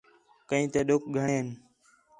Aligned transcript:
کئیں 0.49 0.67
تے 0.71 0.79
ݙُکھ 0.87 1.07
گھݨیں 1.15 1.39
ہِن 1.41 1.47